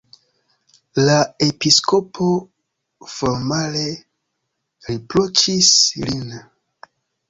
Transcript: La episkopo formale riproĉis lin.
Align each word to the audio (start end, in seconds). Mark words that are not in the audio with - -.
La 1.09 1.17
episkopo 1.47 2.31
formale 3.19 3.87
riproĉis 4.91 5.75
lin. 6.09 6.39